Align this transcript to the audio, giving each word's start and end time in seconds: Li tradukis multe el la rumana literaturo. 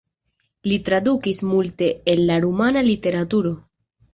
Li 0.69 0.77
tradukis 0.87 1.43
multe 1.51 1.91
el 2.15 2.25
la 2.31 2.41
rumana 2.47 2.85
literaturo. 2.89 3.57